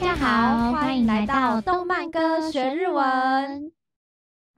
[0.00, 3.72] 大家好，欢迎来到动漫歌学日文。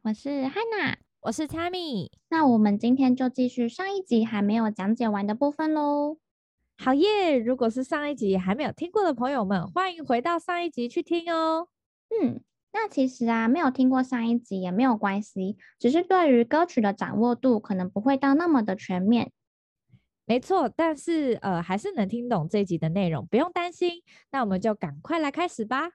[0.02, 2.10] 我是 Hana，我是 Tammy。
[2.28, 6.18] 那我们今天就继续上一集还没有讲解完的部分喽。
[6.76, 7.38] 好耶！
[7.38, 11.68] 如果是上一集还没有听过的朋友们，欢迎回到上一集去听哦。
[12.10, 12.42] 嗯，
[12.74, 19.32] 那其实啊，没有听过上一集也没有关系，只是对于歌曲的掌握度可能不会到那么的全面。
[20.30, 24.04] 没错，但是呃，还是能听懂这一集的内容，不用担心。
[24.30, 25.90] 那我们就赶快来开始吧。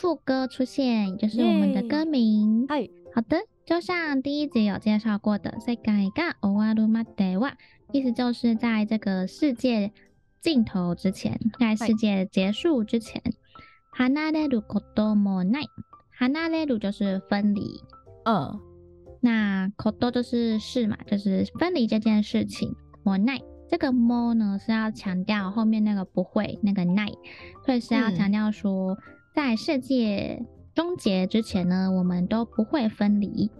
[0.00, 2.66] 副歌出现，就是我们的歌名。
[2.68, 7.52] 嗨，好的，就像第一集有介绍过的，世界が终わるまでは，
[7.92, 9.92] 意思就是在这个世界
[10.40, 13.22] 尽头之前，在世界结束之前，
[13.96, 15.68] 离れることもない。
[16.18, 17.80] 离れる就是分离，
[18.24, 18.60] 嗯，
[19.20, 23.42] 那こと就是事嘛，就是分离这件事情，もない。
[23.68, 27.08] 这个 more 呢是要强调后面那个不会那个奈，
[27.64, 28.96] 所以是要强调说，
[29.34, 30.42] 在世界
[30.74, 33.50] 终结之前呢，我们都不会分离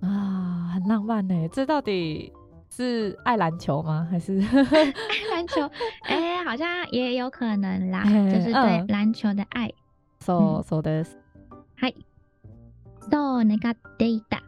[0.00, 1.48] 啊，很浪漫呢。
[1.52, 2.32] 这到底
[2.70, 4.06] 是爱篮球吗？
[4.10, 5.70] 还是 爱篮球？
[6.02, 9.72] 哎，好像也有可能啦，就是对篮球的爱。
[10.20, 11.16] そうそうです。
[11.76, 11.94] はい。
[13.10, 14.42] そう愿っていた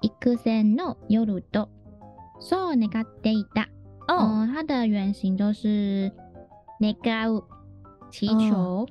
[0.00, 1.68] 几千の夜と。
[2.40, 3.68] そう愿っていた。
[4.08, 6.10] 哦，它的原型就是
[6.80, 6.92] 愿
[7.28, 7.44] う
[8.10, 8.88] 祈求，そ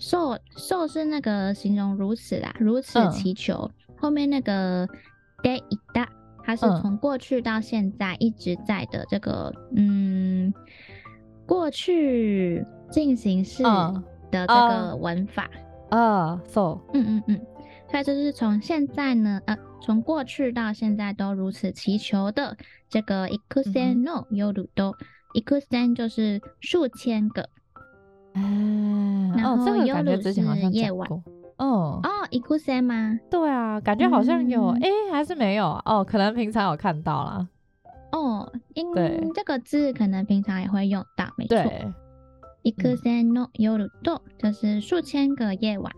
[0.00, 3.70] うそう是那个形容如此啦，如此祈求。
[3.88, 4.86] 嗯、后面那个
[5.42, 6.06] でいた，
[6.44, 10.52] 它是从过去到现在一直在的这个嗯
[11.46, 13.62] 过去进行式
[14.30, 15.48] 的这个文法
[15.90, 17.40] 啊，so 嗯嗯嗯，
[17.90, 22.56] 所以就是从现在呢，呃，从过去到现在都如此祈求的。
[22.88, 24.94] 这个几千の夜と，
[25.34, 27.48] 几千就是数千个，
[28.34, 30.40] 嗯，然后夜是
[30.70, 31.08] 夜晚，
[31.58, 33.18] 哦哦，几千吗？
[33.30, 37.48] 对啊，感觉好像有，哎，还是没有哦，可能平常有看到啦。
[38.12, 41.56] 哦，因为这个字可能平常也会用到，没错。
[42.62, 43.70] 几千の夜
[44.02, 45.92] と就是数千个夜晚，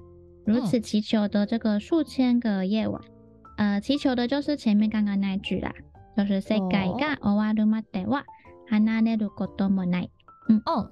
[0.44, 3.00] 如此祈求的这个数千个夜晚，
[3.56, 5.72] 呃，祈求的就是前面刚刚那句啦。
[6.16, 8.24] 就是世界が终わるまでは
[8.68, 10.10] 离れることもない。
[10.48, 10.60] 嗯。
[10.66, 10.90] 哦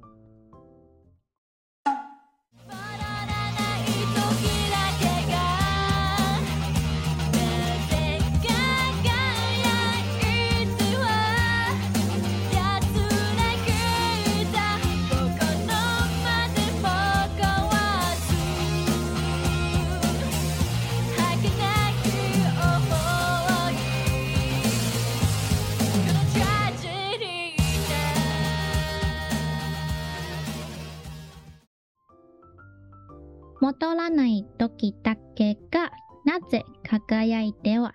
[33.61, 35.91] 戻らない时だけが
[36.25, 37.93] なぜ辉いては？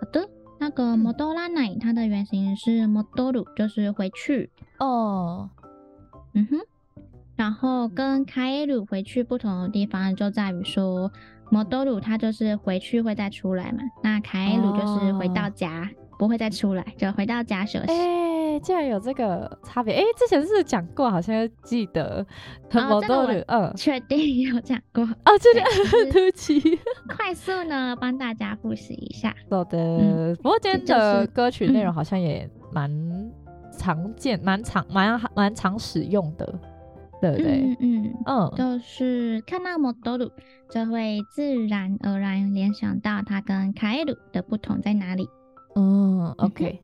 [0.00, 0.28] 好的，
[0.58, 5.50] 那个戻らない，它的原型是戻る，就是回去哦。
[6.34, 6.60] 嗯哼，
[7.36, 11.10] 然后跟帰る回去不同的地方就在于说，
[11.50, 17.92] 戻る它就是回去会再出来嘛，那帰る就是回到家、哦、不会再出来，就回到家休息。
[17.92, 19.93] 欸 竟然有这个差别！
[19.93, 21.09] 哎、欸，之前是讲过？
[21.09, 22.25] 好像记得。
[22.71, 25.03] 哦，这个我确定有讲过。
[25.03, 25.61] 哦，这个
[26.11, 26.59] 对不起。
[27.07, 29.35] 快速呢，帮大家复习一下。
[29.49, 30.35] 好的、嗯。
[30.37, 32.91] 不过今天的歌曲内容好像也蛮
[33.77, 36.45] 常见、蛮、嗯、常、蛮蛮常使用的，
[37.21, 37.61] 对不对？
[37.61, 38.51] 嗯嗯嗯。
[38.55, 40.31] 就是看到戻る，
[40.69, 45.29] 就会自然而然联想到它跟帰る的不同在哪里。
[45.75, 46.81] 嗯，OK。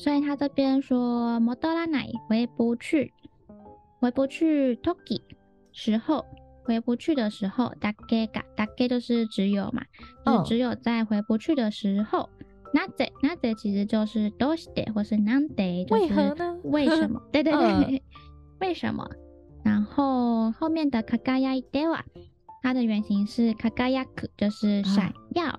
[0.00, 3.12] 所以他这边说戻らない回不去，
[4.00, 5.40] 回不去时
[5.72, 6.24] 时候，
[6.64, 9.82] 回不去的时候，だけがだけ就是只有嘛，
[10.24, 12.28] 就是只有在回不去的时候，
[12.74, 16.58] なぜなぜ其实就是どうして或是なんで，为何呢？
[16.64, 17.22] 为什么？
[17.32, 18.00] 对对对，嗯、
[18.60, 19.08] 为什么？
[19.64, 22.00] 然后后面的辉いては，
[22.62, 23.70] 它的原型是辉
[24.14, 25.58] く，就是闪耀，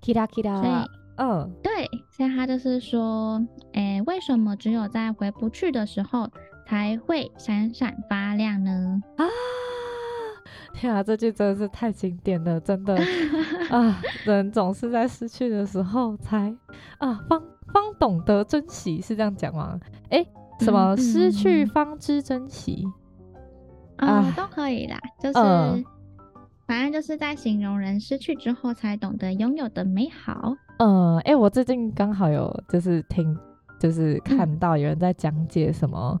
[0.00, 0.86] キラキラ。
[1.23, 3.39] 嗯，对，所以他就是说，
[3.73, 6.27] 诶，为什么只有在回不去的时候
[6.65, 8.99] 才会闪闪发亮呢？
[9.17, 9.23] 啊，
[10.73, 12.97] 天啊，这句真的是太经典了，真的
[13.69, 16.51] 啊，人总是在失去的时候才
[16.97, 17.39] 啊方
[17.71, 19.79] 方懂得珍惜，是这样讲吗？
[20.09, 20.27] 哎、欸，
[20.59, 22.83] 什么失去方知珍惜、
[23.97, 24.33] 啊？
[24.35, 25.79] 都可以啦，就是、呃、
[26.71, 30.55] 反正就是在形容人失去之后才懂得拥有的美好。
[30.77, 33.37] 嗯、呃，哎、欸，我最近刚好有就是听，
[33.77, 36.17] 就是看到有人在讲解什么，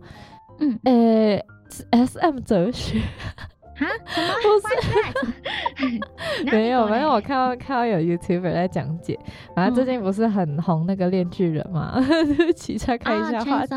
[0.59, 2.99] 嗯，呃、欸、，SM 哲学。
[2.99, 3.87] 啊？
[4.13, 5.87] 不
[6.45, 9.17] 是， 没有没有，我看到看到有 YouTuber 在讲解，
[9.55, 13.73] 反正最近不是很红那个恋巨人嘛，对不起，岔开一下话题。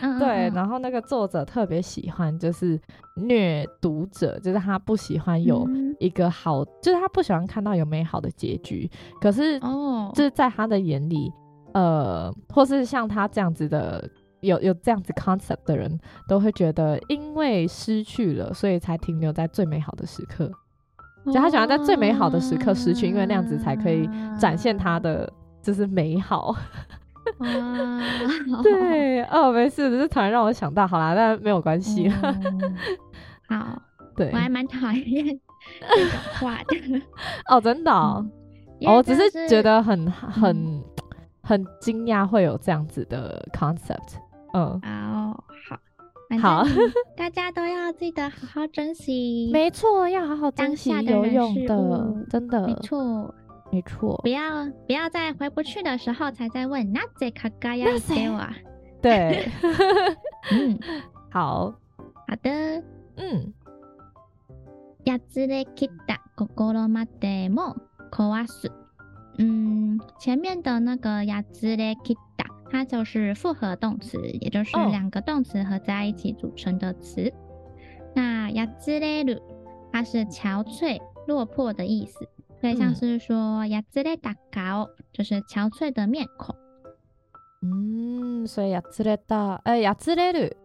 [0.00, 2.80] Oh, 对，然后那个作者特别喜欢就是
[3.16, 5.68] 虐读者，就是他不喜欢有
[5.98, 8.90] 一个好，嗯、就是他不喜欢看到有美好的结局。
[9.20, 11.32] 可是哦，就是在他的眼里，
[11.72, 14.08] 呃，或是像他这样子的。
[14.40, 15.98] 有有这样子 concept 的人
[16.28, 20.52] 都会觉得，因为失去了，所以才停留在最美好的时刻。
[21.24, 24.06] 就他喜欢在最美好的时刻失去，因为那样子才可以
[24.38, 25.32] 展现他的
[25.62, 26.54] 就是美好。
[28.62, 32.10] 对，哦，没事，只是突然让我想到，好啦，但没有关系。
[33.48, 33.80] 好，
[34.14, 35.40] 对，我还蛮讨厌
[35.80, 37.02] 这种话的。
[37.48, 38.26] 哦，真的，哦，
[38.80, 40.82] 我只是觉得很很
[41.42, 44.16] 很惊讶会有这样子的 concept。
[44.54, 46.64] 嗯，哦好，好，
[47.16, 49.50] 大家都要记得好好珍惜。
[49.52, 53.34] 没错，要好好珍惜游泳的，真的，没错，
[53.72, 54.16] 没错。
[54.22, 58.40] 不要不要在回不去的时候才在问那这卡嘎呀给我。
[59.02, 59.48] 对，
[60.52, 60.78] 嗯，
[61.30, 61.74] 好
[62.26, 62.50] 好的，
[63.16, 63.52] 嗯。
[65.05, 67.75] やつれきた心までも
[68.11, 68.71] 壊す。
[69.37, 72.45] 嗯，前面的那个やつれきた。
[72.71, 77.23] 它就是复合动词，也就是两个动词合在一起组成的词。
[77.23, 77.33] Oh.
[78.15, 79.41] 那やつれる，
[79.91, 82.29] 它是憔悴、落魄的意思，
[82.61, 86.55] 所以像是说やつれた颜，就是憔悴的面孔。
[87.63, 90.55] 嗯，所以やつれた，呃，やつれる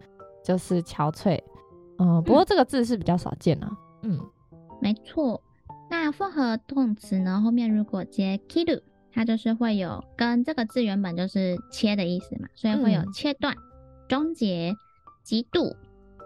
[0.45, 1.41] 就是憔悴。
[1.99, 3.79] 嗯，不过这个字是比较少见啊。
[4.03, 4.21] 嗯，
[4.81, 5.43] 没错。
[5.91, 8.83] 那复合动词呢，后面如果接切る。
[9.17, 13.55] 它就是会有跟这个字原本就是切的意思嘛，所以会有切断、
[14.09, 14.75] 终结、
[15.23, 15.77] 极度，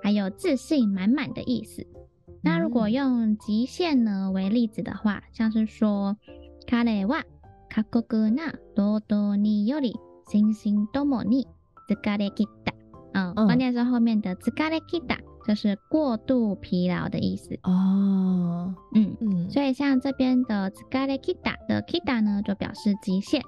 [0.02, 1.86] 还有自信满满的意思。
[2.40, 6.16] 那如果用极限呢为例子的话，像是说，
[6.66, 7.24] 彼は
[7.90, 9.94] 过酷な労働により
[10.26, 11.46] 心身ともに
[11.90, 12.72] 疲れ切った。
[13.12, 15.18] 嗯，关键是后面的疲れ切った。
[15.46, 23.40] 就是过度疲劳的意思哦，嗯嗯，所以像这边的疲れ切った的 kita 呢，就表示极限，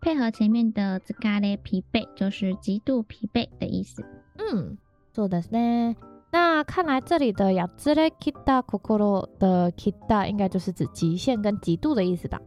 [0.00, 4.04] 配合前面的疲れ疲惫，就是极度疲惫的意思。
[4.36, 4.76] 嗯，
[5.14, 5.96] そうですね。
[6.30, 12.38] 那看来这里的やつれ切った心的 kita 应该就是指极限跟极度的意思吧？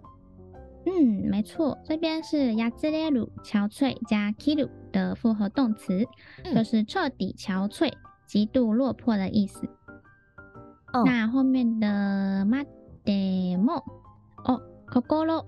[0.85, 6.05] 嗯，没错，这边是やつれる憔悴加切る的复合动词，
[6.43, 7.91] 嗯、就是彻底憔悴。
[8.27, 9.69] 极度落魄的意思。
[10.91, 11.05] Oh.
[11.05, 12.65] 那后面的ま
[13.05, 13.83] でも
[14.43, 15.45] 哦心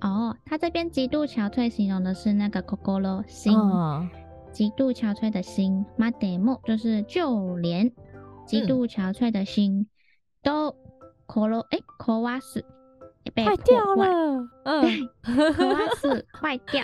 [0.00, 3.52] 哦，他这边极度憔悴形容的是那个心心，
[4.52, 4.76] 极、oh.
[4.76, 5.84] 度憔悴的心。
[5.98, 7.92] までも就是就连
[8.46, 9.86] 极度憔悴的心
[10.42, 10.74] 都
[11.26, 12.64] 心哎壊す
[13.34, 16.82] 被坏掉了，嗯，壊す坏掉。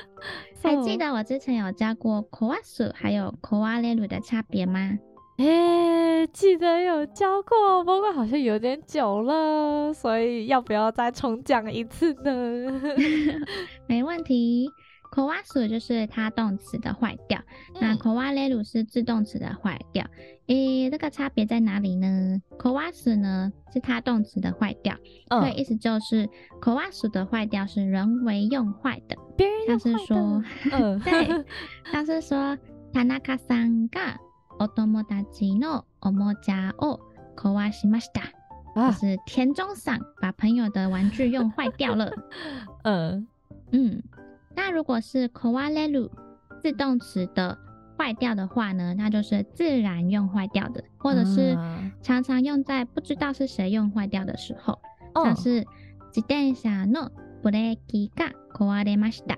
[0.62, 4.98] 还记得我之前有教过壊す还有壊れる的差别吗？
[5.38, 12.80] 诶、欸，记得有教过，不过好像有点久了，所以要不要再重讲一次呢？
[13.88, 14.70] 没问题。
[15.10, 17.38] 壊す就是它动词的坏掉，
[17.74, 20.04] 嗯、那壊れる是自动词的坏掉。
[20.48, 22.42] 诶、欸，这个差别在哪里呢？
[22.58, 24.96] 壊す呢是它动词的坏掉，
[25.28, 26.28] 所以、嗯、意思就是
[26.60, 29.78] 壊す的坏掉是人为用坏的，别人用坏的。
[29.78, 30.42] 像是说，
[30.72, 31.44] 嗯，对，
[31.92, 32.58] 像是说
[32.92, 34.18] 田中さんが
[34.58, 35.22] お友达
[35.58, 36.98] のおもちゃを
[37.36, 38.32] 壊しました，
[38.74, 42.12] 啊、就是田中さん把朋友的玩具用坏掉了。
[42.82, 43.26] 嗯
[43.70, 44.02] 嗯。
[44.56, 46.10] 那如果是壊れる
[46.62, 47.58] 自动词的
[47.98, 51.56] 坏掉的话呢，那就是自然用坏掉的，或者是
[52.02, 54.78] 常常用在不知道是谁用坏掉的时候，
[55.14, 55.66] 嗯、像是
[56.10, 57.10] 自転车の
[57.42, 59.36] ブレーキが壊れました，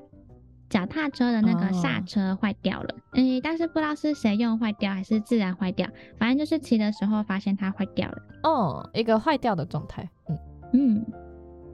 [0.68, 10.38] 脚踏车的那个刹车坏掉了，嗯，但是不知道是谁用坏掉还是自然坏掉，反正就是骑的时候发现它坏掉了，哦，一个坏掉的状态，嗯
[10.73, 11.06] 嗯，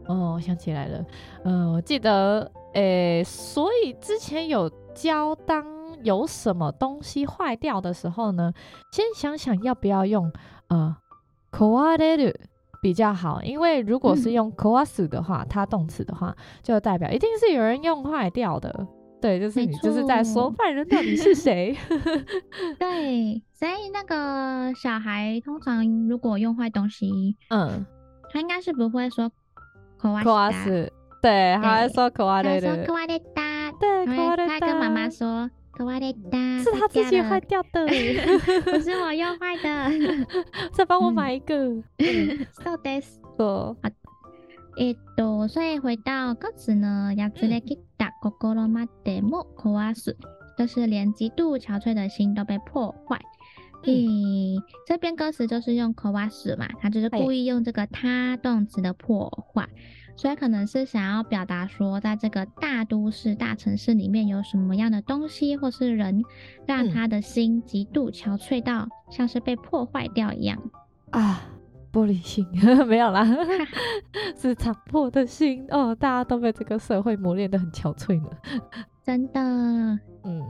[0.07, 1.05] 哦，我想起来了，
[1.45, 2.51] 嗯，我记得。
[2.77, 5.65] 诶、欸，所以之前有教，当
[6.03, 8.53] 有什么东西坏掉的时候呢，
[8.93, 10.33] 先想想要不要用
[10.69, 10.97] 呃，
[11.51, 12.35] 壊れる
[12.81, 18.87] 比较好，因为如果是用壊す的话，它动词的话，就代表一定是有人用坏掉的。
[19.21, 21.77] 对，就是你就是在说坏人到底是谁？
[22.77, 27.87] 对，所以那个小孩通常如果用坏东西，嗯，
[28.33, 29.31] 他应该是不会说
[30.01, 30.91] 壊す，
[31.23, 37.87] 对，他会说壊れる，他说壊れた，对，壊れた，他跟妈妈说壊れた，是他自己坏掉的，
[38.65, 40.27] 不是我用坏的，
[40.73, 41.83] 再帮我买一个，
[42.65, 43.21] そうです。
[44.79, 50.17] えっと，所以回到歌词呢，やつれきた心までも壊す，
[50.57, 53.21] 就是连极度憔悴的心都被破坏。
[53.84, 59.68] 嗯，这边歌词就是用壊す嘛，他就是故意用这个他动词的破坏，
[60.16, 66.24] 所以可能是想要表达说，在这个大都市、大城市里面有什么样的东西或是人，
[66.66, 70.62] 让他的心极度憔悴到像是被破坏掉一样
[71.12, 71.42] 啊。
[71.94, 72.46] 玻璃心
[72.86, 73.26] 没有啦，
[74.36, 75.96] 是残破的心哦。
[75.96, 78.30] 大家都被这个社会磨练得很憔悴呢，
[79.04, 79.40] 真的。
[80.24, 80.44] 嗯。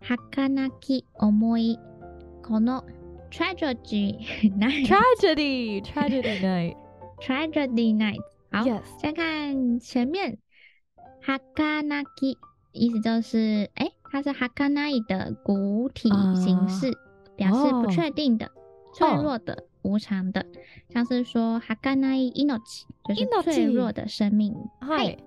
[0.00, 1.78] 儚き思い
[2.42, 2.84] この
[3.30, 4.18] tragedy
[4.56, 6.76] night，tragedy tragedy night
[7.20, 8.20] tragedy night。
[8.52, 8.82] 好，yes.
[9.00, 10.38] 先看前面。
[11.82, 12.38] 儚き
[12.72, 16.96] 意思就是，哎、欸，它是儚い的古体形式，uh,
[17.36, 18.46] 表示不确定的。
[18.46, 18.54] Oh.
[18.94, 19.92] 脆弱的、oh.
[19.94, 20.46] 无常的，
[20.88, 22.60] 像是说はかない命，
[23.04, 25.18] 就是脆弱的生命，嗨，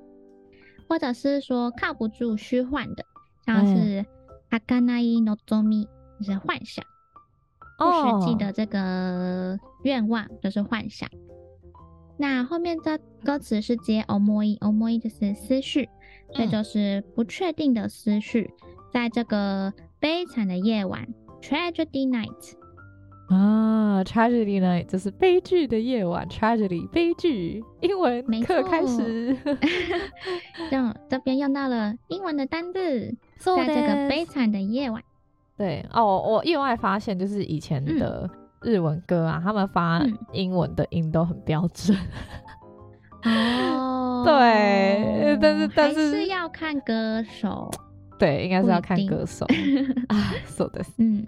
[0.87, 3.05] 或者是说靠不住、虚幻的，
[3.45, 4.05] 像是
[4.53, 5.87] はかないのぞみ，
[6.19, 6.83] 就是幻想，
[7.77, 11.09] 不实际的这个愿望就是幻想。
[11.09, 11.19] Oh.
[12.17, 15.89] 那后面的歌词是接思い，思い就是思绪，
[16.33, 18.51] 这就是不确定的思绪，
[18.91, 21.07] 在这个悲惨的夜晚，
[21.41, 22.53] tragedy night。
[23.28, 29.34] 啊，tragedy night 就是悲剧的夜晚，tragedy 悲剧，英文课开始。
[30.70, 35.02] 这这边用到了英文的单字，在这个悲惨的夜晚。
[35.56, 38.28] 对哦，我意外发现，就是以前的
[38.60, 41.96] 日文歌啊，嗯、他们发英文的音都很标准。
[43.24, 47.70] 哦，对，但是但是是要看歌手，
[48.18, 49.46] 对，应该是要看歌手。
[50.08, 51.24] 啊，说的是，嗯，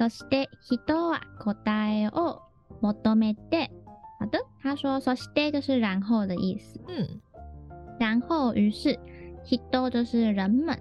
[0.00, 2.40] そして人は答えを
[2.80, 3.68] 求めて，
[4.18, 7.20] 好的，他说そして就是然后的意思，嗯，
[7.98, 8.98] 然后于是
[9.44, 10.74] 人就是人们，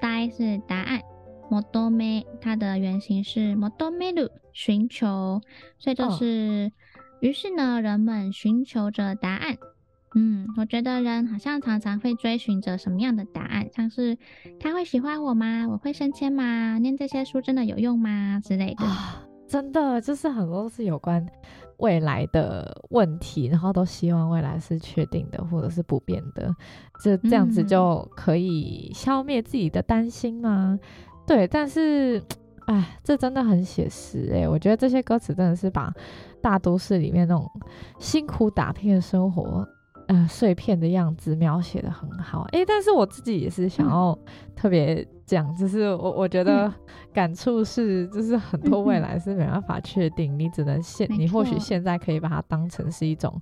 [0.00, 1.02] 答え是答案，
[1.50, 5.42] 求め它的原型是求める寻求，
[5.78, 6.72] 所以就是
[7.20, 9.58] 于、哦、是呢，人们寻求着答案。
[10.18, 14.16] 嗯，我觉得人好像常常会追寻着什么样的答案，像是
[14.58, 15.68] 他会喜欢我吗？
[15.68, 16.78] 我会升迁吗？
[16.78, 18.40] 念这些书真的有用吗？
[18.42, 18.86] 之类的。
[18.86, 21.24] 啊，真的就是很多是有关
[21.76, 26.50] 未来的问题，然后都希望未来是确定的或者是不变的，
[27.04, 30.78] 这这样子就可以消灭自己的担心吗？
[30.80, 30.80] 嗯、
[31.26, 32.22] 对，但是，
[32.68, 35.92] 哎，这真的很写实哎、欸，我觉得这些歌词真的是把
[36.40, 37.46] 大都市里面那种
[37.98, 39.68] 辛苦打拼的生活。
[40.06, 44.16] 呃，碎片的样子描写的很好，诶、欸，但是我自己也是想要
[44.54, 46.72] 特别讲，就是我我觉得
[47.12, 53.36] 感触是，就是很多未来是没办法确定，你只能现，你或许现在可以把它当成是一种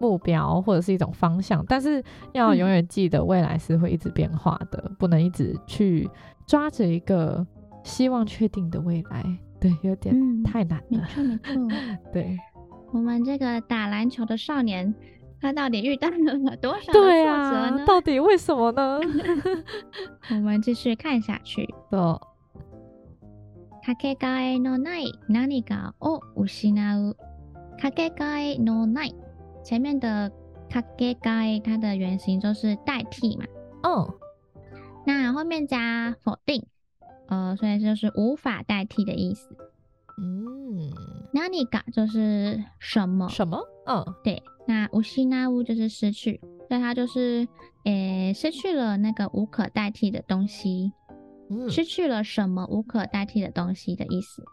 [0.00, 6.08] 目标或者是一种方向，但是要永远记得未来是会一直变化的，不能一直去
[6.46, 7.46] 抓着一个
[7.84, 9.22] 希望确定的未来，
[9.60, 10.84] 对，有点太难了。
[10.88, 11.76] 没错没错，
[12.10, 12.38] 对，
[12.90, 14.94] 我们这个打篮球的少年。
[15.41, 17.03] 他到底遇到了 多少挫折呢？
[17.03, 18.99] 对啊，到底为什么呢？
[20.29, 21.67] 我们继续看下去。
[21.91, 22.19] 哦。
[23.83, 27.17] かけがえのない何かを失う。
[27.81, 29.15] かけがえのない，
[29.67, 30.31] 前面的
[30.69, 33.45] かけがえ，它的原型就是代替嘛。
[33.81, 34.13] 哦。
[35.07, 36.63] 那后面加否定，
[37.27, 39.49] 呃，所以就是无法代替的意思。
[40.18, 40.90] 嗯。
[41.32, 43.28] 何か就是什么？
[43.28, 43.60] 什么？
[43.86, 44.42] 嗯，对。
[44.66, 47.46] 那无失う就是失去，所以它就是，
[47.84, 50.92] 诶、欸，失去了那个无可代替的东西，
[51.50, 54.44] 嗯，失去了什么无可代替的东西的意思。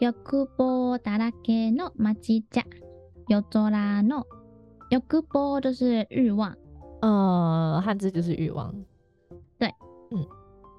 [0.00, 2.64] 欲望だらけの街じゃ。
[3.28, 4.24] 夜空の
[4.90, 6.54] 欲望就是欲望，
[7.00, 8.72] 呃，汉字就是欲望。
[9.58, 9.74] 对，
[10.10, 10.24] 嗯，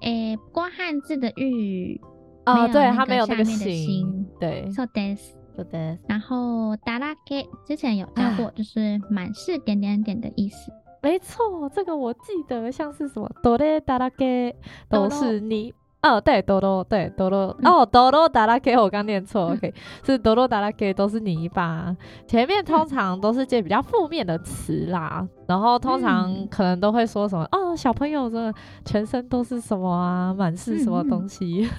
[0.00, 2.00] 诶，不过汉字的欲，
[2.46, 4.70] 哦，对，它没有那个心，对。
[4.72, 5.36] そうです。
[5.54, 6.00] そうです。
[6.08, 10.72] 然后だらけ之前有教过，就是满是点点点的意思。
[11.02, 14.54] 没错，这个我记得像是什么，どれだらけ
[14.88, 15.74] 都是你。
[16.03, 19.73] 哦，对，多多，对，多多，哦，多多达拉 K，我刚念错，OK，
[20.05, 21.95] 是多多达拉 K，都是泥巴。
[22.27, 31.69] 前面通常都是些比较负面的词啦，然后通常可能都会说什么，哦，小朋友的全身都是什么啊，满是什么东西。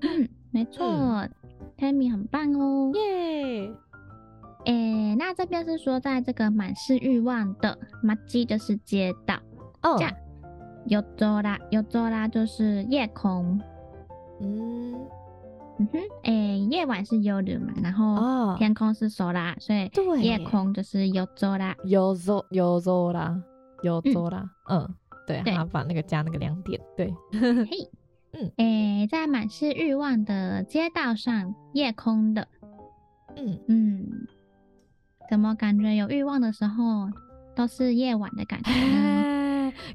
[0.00, 0.86] 嗯，没错
[1.76, 3.70] ，Tammy 很棒哦，耶。
[4.64, 9.34] 诶，那这边是说，在这个满是欲望的马基就是街道
[9.82, 9.98] 哦。
[10.86, 13.60] 夜空，夜空就是夜空。
[14.40, 14.94] 嗯
[15.78, 19.90] 嗯哼，诶、欸，夜晚是夜嘛，然后天空是空，所以
[20.22, 21.58] 夜空就是夜空。
[21.84, 22.44] 夜空，
[23.82, 24.48] 夜空，夜空。
[24.68, 24.94] 嗯，
[25.26, 27.14] 对，他把那个加那个两点，对。
[27.32, 27.90] 嘿，
[28.32, 32.46] 嗯，诶、欸，在满是欲望的街道上，夜空的。
[33.36, 34.06] 嗯嗯，
[35.30, 37.08] 怎么感觉有欲望的时候
[37.54, 39.26] 都是夜晚的感觉呢？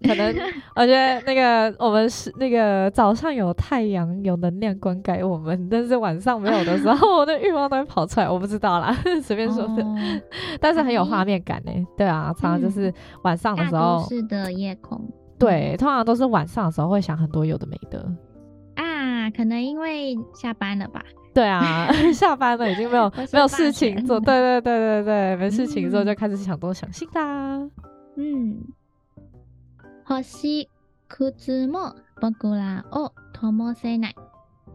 [0.04, 0.36] 可能
[0.76, 8.30] 我觉得那个我们是那个早上有太阳有能量灌溉我们，但是晚上没有的时候，我的欲望都会跑出来。
[8.30, 9.96] 我不知道啦， 随便说的，哦、
[10.60, 11.72] 但是很有画面感呢。
[11.98, 15.00] 对啊，常常就是晚上的时候，是的夜空。
[15.38, 18.06] 对，通常都是晚上的时候会想很多有的没的
[18.76, 21.04] 啊，可能因为下班了吧？
[21.34, 27.58] 对啊， 下班了已经没有没有事情做，对对对对对，没事情做就开始想东想西啦，
[28.16, 28.58] 嗯。
[30.23, 30.69] 星
[31.09, 34.15] 屑も仆らを灯せない。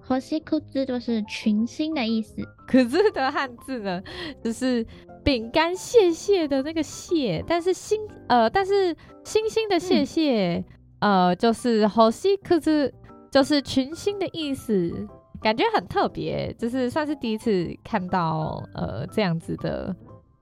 [0.07, 2.35] 星屑就是群星的意思。
[2.67, 4.01] 可是的汉字呢，
[4.43, 4.85] 就是
[5.23, 10.63] 饼干屑屑的那个屑，但是星呃，但是星星的屑屑，
[10.99, 12.93] 嗯、呃，就是星屑，
[13.31, 15.07] 就是群星的意思，
[15.41, 19.95] 感觉很特别，就是算是第一次看到呃这样子的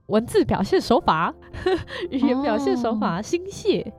[0.08, 1.34] 文字表现手法，
[2.10, 3.92] 语言表现手法，哦、星屑。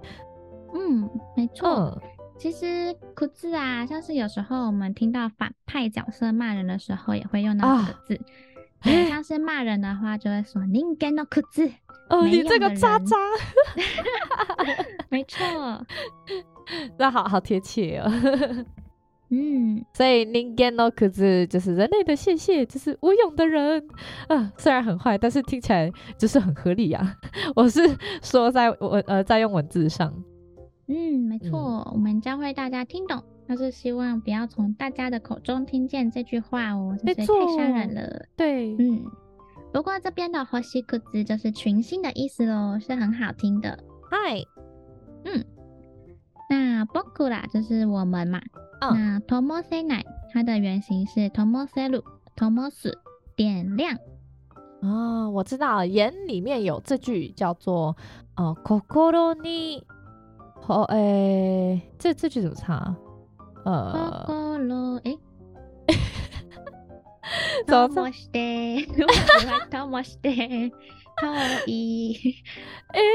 [0.75, 1.69] 嗯，没错。
[1.69, 2.01] 嗯、
[2.39, 8.21] 其实“哭字”啊，像是有时候我们听到反派角色骂人的时候，也会用到这个字。
[8.81, 11.71] 啊、像 是骂人的话，就会说“人间の裤子”。
[12.09, 13.17] 哦，你这个渣渣。
[15.11, 15.45] 没错，
[16.99, 18.11] 那好好贴切哦。
[19.33, 23.87] 嗯，所以“人间の裤子”就是人类的谢谢，就是无用的人。
[24.29, 27.15] 啊，虽然很坏，但是听起来就是很合理啊。
[27.55, 27.81] 我是
[28.23, 30.13] 说在我呃在用文字上。
[30.89, 38.26] 嗯，没错，嗯、我们教会大家听懂，但是希望不要从大家的口中听见这句话哦，这太伤人了。
[38.36, 39.04] 对，嗯，
[39.74, 40.62] 不过这边的“星
[41.12, 43.84] 屑”就是群星的意思喽，是很好听的。
[44.12, 44.44] 嗨，
[45.24, 45.44] 嗯，
[46.50, 48.39] 那“仆ら”就是我们嘛。
[48.82, 52.04] 哦、那“灯せない”它的原型是“灯せる”，“
[52.36, 52.94] 灯す”
[53.36, 53.98] 点亮。
[54.82, 57.96] 哦，我知道，眼里面有这句叫做“
[58.36, 59.82] 呃，心に”。
[60.68, 62.96] 哦，哎、欸，这这句怎么唱？
[63.65, 64.58] 呃，
[65.04, 65.15] 哎，
[67.68, 68.06] 怎么唱？
[68.06, 68.80] 哎，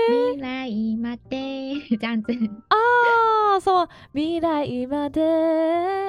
[0.09, 2.33] 未来まで这样子
[2.68, 3.59] 啊？
[3.61, 5.20] 什么未来まで？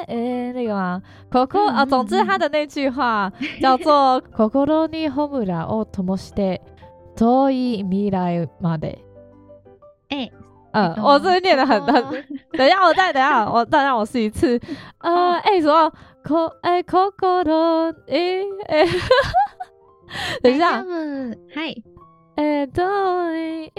[0.08, 1.02] 哎，那个吗？
[1.32, 5.10] 心啊，总之他的那句话叫做“心に
[5.44, 6.62] 炎を灯して
[7.16, 9.00] 远い未来まで”。
[10.10, 10.32] 哎。
[10.77, 12.05] 嗯，我这边念的很很，
[12.53, 14.61] 等一下，我再等一下，我再让我试一次。
[14.99, 15.91] 呃，哎、欸，什么？
[16.23, 18.85] 可哎可可的哎哎，
[20.43, 20.85] 等一下，
[21.55, 21.73] 嗨，
[22.35, 23.73] 哎，对，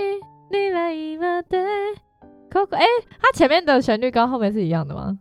[0.49, 1.63] 你来吗的？
[2.49, 2.85] 可可，哎，
[3.21, 5.15] 它前面的旋律跟后面是一样的吗？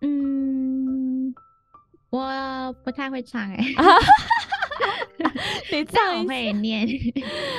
[0.00, 1.34] 嗯，
[2.10, 3.64] 我不太会唱哎、 欸。
[5.70, 6.86] 你这样会念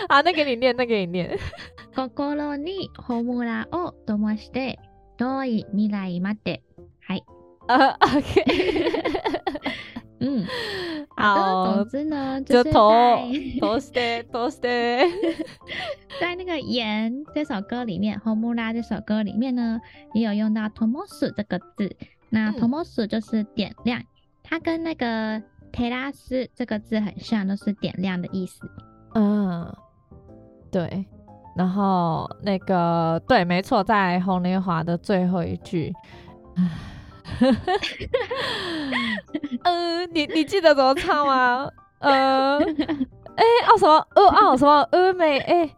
[0.08, 0.22] 啊？
[0.22, 1.38] 那给你念，那给你念。
[1.94, 4.80] 心に炎を灯して
[5.20, 6.62] 远い未来まで。
[7.08, 7.24] はい。
[7.68, 8.44] 呃，OK。
[10.20, 10.46] 嗯，
[11.16, 11.84] 好。
[11.84, 12.74] 总之呢，就是在
[13.62, 14.60] 都是都是
[16.20, 19.80] 在那个炎这首歌里面，炎这首歌里面呢，
[20.14, 21.96] 也有用到灯す这个字。
[22.30, 24.04] 那灯す就是点亮，
[24.44, 25.42] 它跟那个。
[25.74, 28.70] テラス这个字很像，都是点亮的意思。
[29.16, 29.76] 嗯，
[30.70, 31.08] 对。
[31.56, 35.94] 然后那个对，没错，在红莲华的最后一句，
[39.64, 41.70] 嗯， 你你记得怎么唱吗？
[42.00, 44.08] 呃，哎、欸，哦什么？
[44.16, 44.88] 呃哦什么？
[44.92, 45.70] 呃美哎，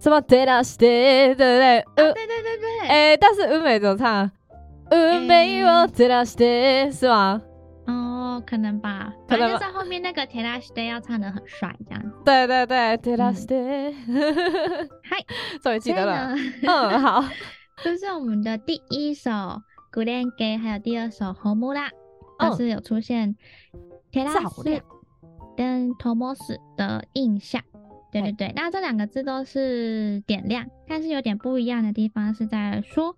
[0.00, 0.20] 什么？
[0.22, 4.30] 对啦，对对对，呃，对对对对，哎，但是呃美怎么唱？
[4.90, 7.40] 呃美我对啦，对是吗？
[8.38, 12.02] 哦，可能吧，可能就是后面那个 Terrace Day 要唱的很帅，这样。
[12.24, 13.94] 对对对，Terrace Day，
[15.02, 15.18] 嗨，
[15.62, 16.34] 终于记得了。
[16.62, 17.24] 嗯，好，
[17.82, 19.30] 这是我们的第一首
[19.92, 21.88] Gurenge，还有第二首 Homura，
[22.38, 23.34] 都是有出现
[24.12, 24.82] Terrace
[25.56, 27.60] 跟 Tomos 的印象。
[28.10, 33.16] 对对对，那这两个字都是点亮，但是有点不一样的地方是在说。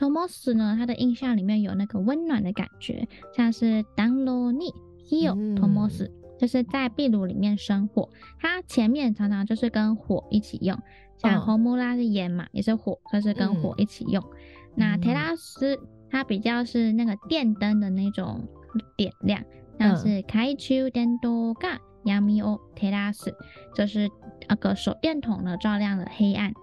[0.00, 4.72] Tomos 呢，它的印象里面有那个温暖的感觉，像是 Danro ni
[5.04, 8.08] hio Tomos，就是在壁炉里面生火。
[8.38, 10.74] 它前面常常就是跟火一起用，
[11.18, 14.24] 像 Homura 是烟嘛，也是火，就是跟火一起用。
[14.24, 14.36] 嗯、
[14.76, 15.78] 那 Terrace
[16.10, 18.48] 它比较是那个电灯的那种
[18.96, 19.44] 点亮，
[19.78, 23.34] 像是 Kaichu Dendo ga Yami o Terrace，
[23.74, 24.08] 就是
[24.48, 26.54] 那个手电筒呢照亮了黑暗。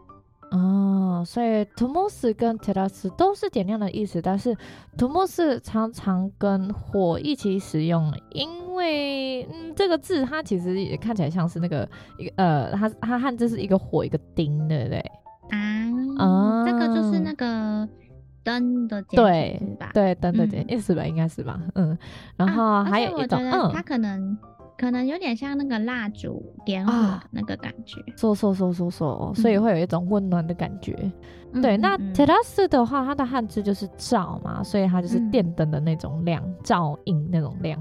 [0.52, 4.56] 哦，所以 Tomos 跟 Terrace 都是点亮的意思，但是
[4.98, 15.00] Tomos 常常跟火一起使用，因为嗯，这个字它其实也看起来像是那个一个呃，它它汉字是一个火一个丁，对不对？
[15.50, 15.60] 啊
[16.18, 17.88] 啊，这个就是那个
[18.44, 19.92] 灯的简对是吧？
[19.94, 21.60] 对，灯的简意思吧，应该是吧？
[21.76, 21.98] 嗯，
[22.38, 24.38] 然后还有一种，嗯，它可能。
[24.79, 30.97] 可能有点像那个蜡烛点火那个感觉，嗖嗖嗖嗖嗖，所以会有一种温暖的感觉。
[31.53, 37.79] 嗯、对，那 Terrace 的话，它的汉字就是照嘛，所以它就是电灯的那种亮，嗯、照映那种亮。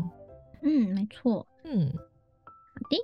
[0.62, 1.48] 嗯，没错。
[1.64, 2.98] 嗯，好的。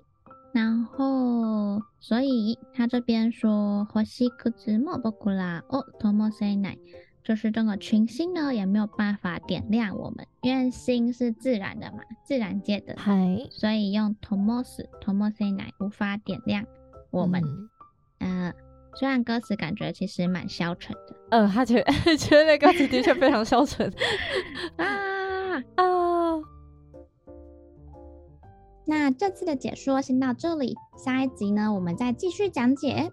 [0.53, 6.77] 然后，所以他这边说，星屑も仆らを灯せない。
[7.24, 16.64] 就是这个群星呢，也没有办法点亮我们，因为星是自然的嘛，自然界的，嗨，所以用 Tomos Tomose 乃无法点亮
[17.10, 17.42] 我们。
[18.18, 18.54] 嗯、呃，
[18.96, 23.92] 虽然歌词感觉其实蛮消沉的，嗯，他觉得 觉得那歌词的确非常消沉
[24.76, 24.84] 啊
[25.76, 25.84] 啊。
[28.84, 33.12] 那这次的解说先到这里，下一集呢，我们再继续讲解。